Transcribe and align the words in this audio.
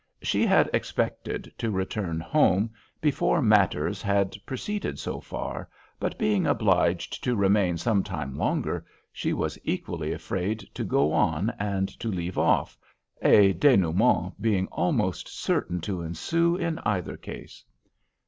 She 0.23 0.47
had 0.47 0.67
expected 0.73 1.53
to 1.59 1.69
return 1.69 2.19
home 2.21 2.71
before 3.01 3.39
matters 3.39 4.01
had 4.01 4.35
proceeded 4.47 4.97
so 4.97 5.19
far, 5.21 5.69
but 5.99 6.17
being 6.17 6.47
obliged 6.47 7.23
to 7.23 7.35
remain 7.35 7.77
some 7.77 8.01
time 8.01 8.35
longer, 8.35 8.83
she 9.13 9.31
was 9.31 9.59
equally 9.63 10.11
afraid 10.11 10.61
to 10.73 10.83
go 10.83 11.13
on 11.13 11.53
and 11.59 11.87
to 11.99 12.07
leave 12.07 12.39
off, 12.39 12.79
a 13.21 13.53
dénouement 13.53 14.33
being 14.41 14.65
almost 14.71 15.27
certain 15.27 15.79
to 15.81 16.01
ensue 16.01 16.55
in 16.55 16.79
either 16.79 17.15
case. 17.15 17.63